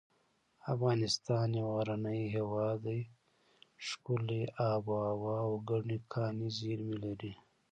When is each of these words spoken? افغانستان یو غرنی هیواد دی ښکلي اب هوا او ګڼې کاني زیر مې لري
افغانستان 0.73 1.47
یو 1.59 1.67
غرنی 1.75 2.21
هیواد 2.35 2.77
دی 2.85 2.99
ښکلي 3.87 4.43
اب 4.71 4.85
هوا 5.09 5.35
او 5.45 5.53
ګڼې 5.69 5.97
کاني 6.11 6.49
زیر 6.57 6.79
مې 6.87 6.95
لري 7.03 7.33